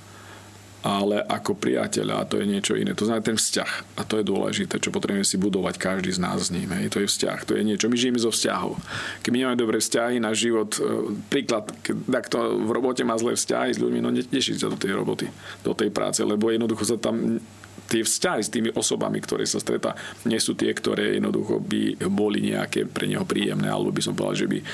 [0.85, 2.92] ale ako priateľa a to je niečo iné.
[2.92, 6.37] To znamená ten vzťah a to je dôležité, čo potrebujeme si budovať každý z nás
[6.44, 6.68] s ním.
[6.77, 6.92] Hej.
[6.92, 7.88] To je vzťah, to je niečo.
[7.88, 8.77] My žijeme zo vzťahov.
[9.25, 13.33] Keď my nemáme dobré vzťahy, na život, e, príklad, keď to v robote má zlé
[13.33, 15.33] vzťahy s ľuďmi, no neteší sa do tej roboty,
[15.64, 17.40] do tej práce, lebo jednoducho sa tam
[17.88, 19.97] tie vzťahy s tými osobami, ktoré sa stretá,
[20.29, 24.44] nie sú tie, ktoré jednoducho by boli nejaké pre neho príjemné, alebo by som povedal,
[24.44, 24.64] že by e,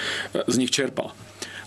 [0.50, 1.14] z nich čerpal.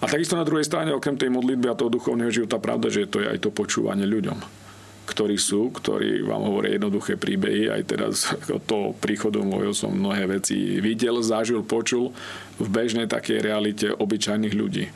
[0.03, 3.23] A takisto na druhej strane, okrem tej modlitby a toho duchovného života, pravda, že to
[3.23, 4.63] je aj to počúvanie ľuďom
[5.03, 7.67] ktorí sú, ktorí vám hovoria jednoduché príbehy.
[7.67, 12.15] Aj teraz od toho príchodu môjho som mnohé veci videl, zažil, počul
[12.55, 14.87] v bežnej takej realite obyčajných ľudí.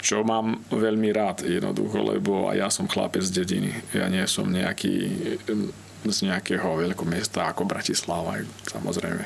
[0.00, 3.72] Čo mám veľmi rád jednoducho, lebo aj ja som chlapec z dediny.
[3.92, 5.12] Ja nie som nejaký
[6.04, 8.44] z nejakého veľkého mesta ako Bratislava.
[8.68, 9.24] Samozrejme,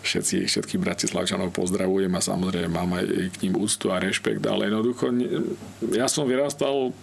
[0.00, 3.04] všetci, všetkých Bratislavčanov pozdravujem a samozrejme mám aj
[3.36, 5.12] k ním úctu a rešpekt, ale jednoducho
[5.92, 6.96] ja som vyrastal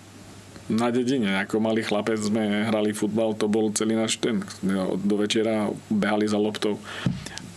[0.72, 1.44] na dedine.
[1.44, 4.40] Ako malý chlapec sme hrali futbal, to bol celý náš ten.
[5.04, 6.80] Do večera behali za loptou.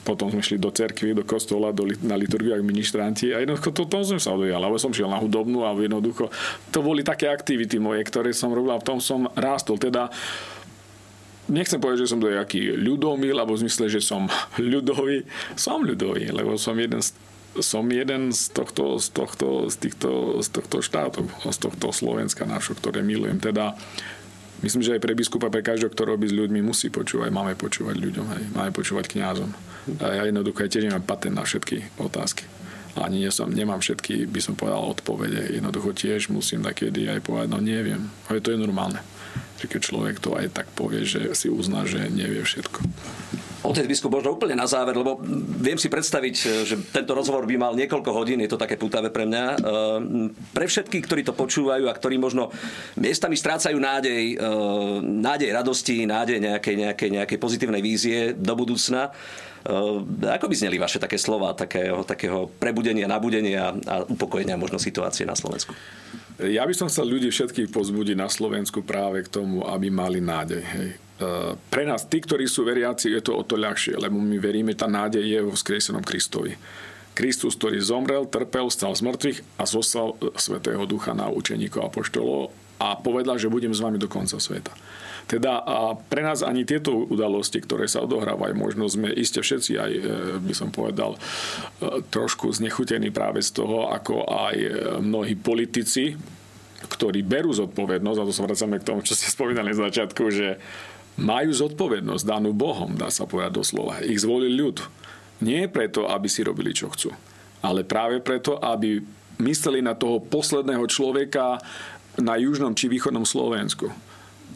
[0.07, 3.91] potom sme šli do cerkvy, do kostola, do, na liturgiu ako ministranti a jednoducho to,
[3.91, 6.31] tom som sa odvíjal, alebo som šiel na hudobnú a jednoducho
[6.71, 9.83] to boli také aktivity moje, ktoré som robil a v tom som rástol.
[9.83, 10.07] Teda
[11.49, 14.27] nechcem povedať, že som to nejaký ľudomil, alebo v zmysle, že som
[14.61, 15.27] ľudový.
[15.55, 17.15] Som ľudový, lebo som jeden z
[17.57, 22.77] som jeden z tohto, z tohto, z týchto, z tohto štátov, z tohto Slovenska našho,
[22.77, 23.41] ktoré milujem.
[23.41, 23.73] Teda
[24.61, 27.33] myslím, že aj pre biskupa, pre každého, kto robí s ľuďmi, musí počúvať.
[27.33, 28.45] Máme počúvať ľuďom, hej.
[28.53, 29.51] máme počúvať kňazom.
[30.03, 32.45] A ja jednoducho aj tiež nemám patent na všetky otázky.
[32.97, 35.57] Ani nie som, nemám všetky, by som povedal, odpovede.
[35.57, 38.09] Jednoducho tiež musím takedy aj povedať, no neviem.
[38.29, 39.01] Ale to je normálne
[39.67, 42.87] že keď človek to aj tak povie, že si uzná, že nevie všetko.
[43.67, 45.19] Otec biskup, možno úplne na záver, lebo
[45.59, 49.27] viem si predstaviť, že tento rozhovor by mal niekoľko hodín, je to také putavé pre
[49.27, 49.45] mňa.
[49.59, 52.55] Ehm, pre všetkých, ktorí to počúvajú a ktorí možno
[52.95, 59.11] miestami strácajú nádej, ehm, nádej radosti, nádej nejakej, nejakej, nejakej pozitívnej vízie do budúcna,
[60.23, 65.35] ako by zneli vaše také slova, takého, takého prebudenia, nabudenia a upokojenia možno situácie na
[65.35, 65.75] Slovensku?
[66.37, 70.61] Ja by som chcel ľudí všetkých pozbudiť na Slovensku práve k tomu, aby mali nádej.
[70.61, 70.89] Hej.
[70.93, 70.99] E,
[71.57, 74.85] pre nás, tí, ktorí sú veriaci, je to o to ľahšie, lebo my veríme, tá
[74.85, 76.53] nádej je vo vzkriesenom Kristovi.
[77.17, 82.53] Kristus, ktorý zomrel, trpel, stal z mŕtvych a zoslal Svetého Ducha na učeníkov a poštolov
[82.77, 84.77] a povedal, že budem s vami do konca sveta.
[85.27, 89.93] Teda a pre nás ani tieto udalosti, ktoré sa odohrávajú, možno sme iste všetci aj,
[89.93, 90.03] e,
[90.39, 91.21] by som povedal, e,
[92.15, 94.57] trošku znechutení práve z toho, ako aj
[95.03, 96.15] mnohí politici,
[96.87, 100.63] ktorí berú zodpovednosť, a to sa vracame k tomu, čo ste spomínali na začiatku, že
[101.19, 104.05] majú zodpovednosť danú Bohom, dá sa povedať doslova.
[104.05, 104.85] Ich zvolil ľud.
[105.43, 107.13] Nie preto, aby si robili, čo chcú,
[107.61, 109.01] ale práve preto, aby
[109.37, 111.61] mysleli na toho posledného človeka
[112.17, 113.93] na južnom či východnom Slovensku.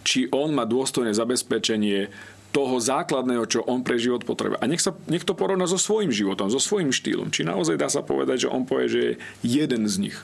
[0.02, 2.08] Či on má dôstojné zabezpečenie
[2.50, 4.58] toho základného, čo on pre život potrebuje.
[4.58, 7.30] A nech, sa, nech to porovná so svojím životom, so svojím štýlom.
[7.30, 9.12] Či naozaj dá sa povedať, že on povie, že je
[9.46, 10.18] jeden z nich.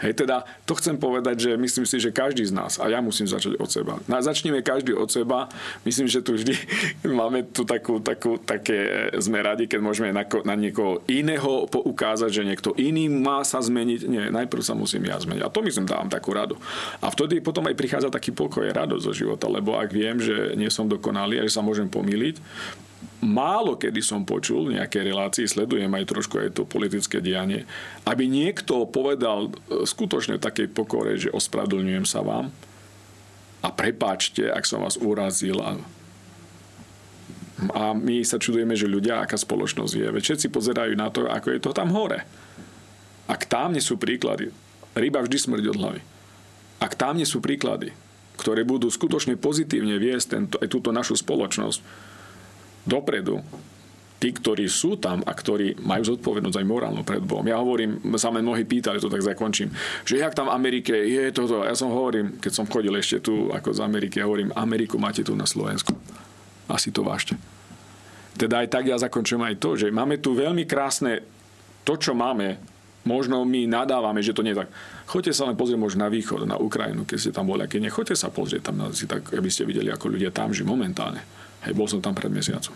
[0.00, 3.28] Hej, teda to chcem povedať, že myslím si, že každý z nás, a ja musím
[3.28, 4.00] začať od seba.
[4.08, 5.52] No, začneme každý od seba.
[5.84, 6.56] Myslím, že tu vždy
[7.20, 12.42] máme tu takú, takú, také, sme radi, keď môžeme na, na niekoho iného poukázať, že
[12.48, 14.00] niekto iný má sa zmeniť.
[14.08, 15.44] Nie, najprv sa musím ja zmeniť.
[15.44, 16.56] A to myslím dávam takú radu.
[17.04, 20.72] A vtedy potom aj prichádza taký pokoj, radosť zo života, lebo ak viem, že nie
[20.72, 22.40] som dokonalý a že sa môžem pomýliť,
[23.20, 27.68] málo kedy som počul v nejakej relácii, sledujem aj trošku aj to politické dianie,
[28.08, 32.48] aby niekto povedal e, skutočne v takej pokore, že ospravedlňujem sa vám
[33.60, 35.76] a prepáčte, ak som vás urazil a
[37.76, 40.08] a my sa čudujeme, že ľudia, aká spoločnosť je.
[40.08, 42.24] Veď všetci pozerajú na to, ako je to tam hore.
[43.28, 44.48] Ak tam nie sú príklady,
[44.96, 46.00] ryba vždy smrdí od hlavy.
[46.80, 47.92] Ak tam nie sú príklady,
[48.40, 51.84] ktoré budú skutočne pozitívne viesť tento, aj túto našu spoločnosť,
[52.90, 53.38] dopredu,
[54.20, 57.46] tí, ktorí sú tam a ktorí majú zodpovednosť aj morálnu pred Bohom.
[57.48, 59.72] Ja hovorím, sa ma mnohí pýtali, to tak zakončím,
[60.04, 61.64] že jak tam v Amerike je toto.
[61.64, 65.24] Ja som hovorím, keď som chodil ešte tu ako z Ameriky, ja hovorím, Ameriku máte
[65.24, 65.96] tu na Slovensku.
[66.68, 67.40] Asi to vážte.
[68.36, 71.24] Teda aj tak ja zakončujem aj to, že máme tu veľmi krásne
[71.88, 72.60] to, čo máme,
[73.08, 74.70] možno my nadávame, že to nie je tak.
[75.08, 78.14] Choďte sa len pozrieť možno na východ, na Ukrajinu, keď ste tam boli, keď nechoďte
[78.20, 81.24] sa pozrieť tam, si tak, aby ste videli, ako ľudia tam žijú momentálne.
[81.66, 82.72] Hej, bol som tam pred mesiacom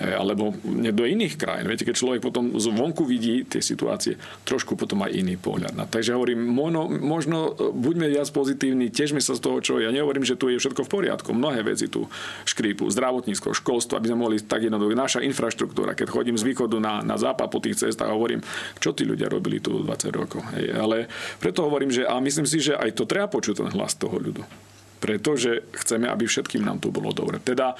[0.00, 0.50] alebo
[0.90, 1.70] do iných krajín.
[1.70, 5.76] Viete, keď človek potom zvonku vidí tie situácie, trošku potom aj iný pohľad.
[5.76, 10.26] No, takže hovorím, možno, možno buďme viac pozitívni, težme sa z toho, čo ja nehovorím,
[10.26, 11.30] že tu je všetko v poriadku.
[11.36, 12.10] Mnohé veci tu
[12.48, 14.96] škrípu, zdravotníctvo, školstvo, aby sme mohli tak jednoducho.
[14.96, 18.42] Naša infraštruktúra, keď chodím z východu na, na západ po tých cestách, hovorím,
[18.82, 20.40] čo tí ľudia robili tu 20 rokov.
[20.56, 20.72] Hej.
[20.74, 21.06] Ale
[21.38, 24.71] preto hovorím, že a myslím si, že aj to treba počuť ten hlas toho ľudu.
[25.02, 27.42] Pretože chceme, aby všetkým nám tu bolo dobre.
[27.42, 27.74] Teda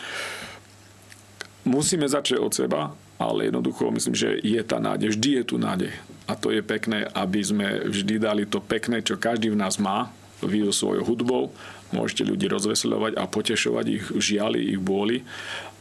[1.62, 2.90] musíme začať od seba,
[3.22, 5.14] ale jednoducho myslím, že je tá nádej.
[5.14, 5.94] Vždy je tu nádej.
[6.26, 10.10] A to je pekné, aby sme vždy dali to pekné, čo každý v nás má,
[10.42, 11.54] vy svojou hudbou,
[11.94, 15.22] môžete ľudí rozveseľovať a potešovať ich žiali, ich bôli.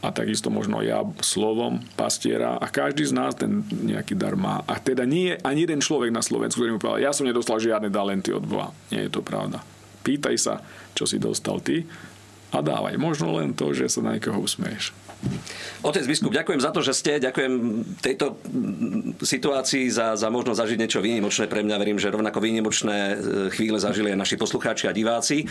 [0.02, 4.62] A takisto možno ja slovom pastiera a každý z nás ten nejaký dar má.
[4.66, 7.62] A teda nie je ani jeden človek na Slovensku, ktorý mi povedal, ja som nedostal
[7.62, 8.74] žiadne talenty od Boha.
[8.90, 9.62] Nie je to pravda.
[10.02, 10.54] Pýtaj sa,
[10.92, 11.86] čo si dostal ty
[12.52, 12.94] a dávaj.
[13.00, 14.92] Možno len to, že sa na niekoho usmeješ.
[15.82, 17.52] Otec biskup, ďakujem za to, že ste, ďakujem
[17.98, 18.38] tejto
[19.18, 21.80] situácii za, za možnosť zažiť niečo výnimočné pre mňa.
[21.82, 23.14] Verím, že rovnako výnimočné e,
[23.50, 25.42] chvíle zažili aj naši poslucháči a diváci.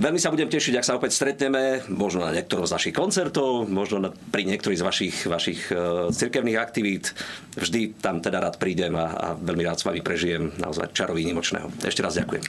[0.00, 4.08] Veľmi sa budem tešiť, ak sa opäť stretneme, možno na niektorom z našich koncertov, možno
[4.08, 7.12] na, pri niektorých z vašich, vašich uh, cirkevných aktivít.
[7.58, 11.68] Vždy tam teda rád prídem a, a veľmi rád s vami prežijem naozaj čaro výnimočného.
[11.82, 12.44] Ešte raz ďakujem.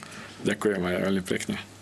[0.46, 1.81] Ďakujem aj veľmi pekne.